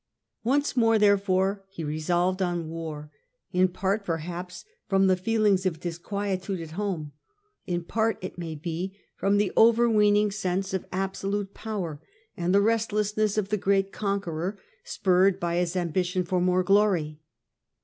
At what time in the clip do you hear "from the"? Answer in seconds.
4.89-5.15, 9.15-9.51